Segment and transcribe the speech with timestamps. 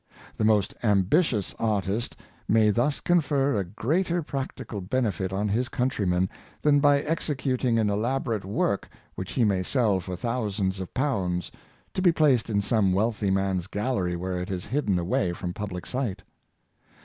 [0.35, 2.15] The most ambitious artist
[2.47, 6.27] may thus confer a greater practi cal benefit on his countrymen
[6.63, 11.51] than by executing an elaborate work which he may sell for thousands of pounds,
[11.93, 15.85] to be placed in some wealthy man's gallery where it is hidden away from public
[15.85, 16.23] sight.